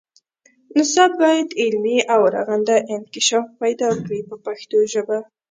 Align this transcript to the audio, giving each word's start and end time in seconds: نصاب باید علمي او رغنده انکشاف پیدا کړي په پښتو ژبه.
نصاب 0.77 1.11
باید 1.21 1.49
علمي 1.61 1.97
او 2.13 2.21
رغنده 2.35 2.77
انکشاف 2.93 3.47
پیدا 3.61 3.89
کړي 4.03 4.19
په 4.29 4.35
پښتو 4.45 4.77
ژبه. 4.93 5.17